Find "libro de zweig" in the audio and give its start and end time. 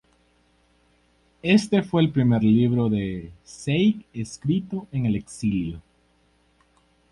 2.43-4.03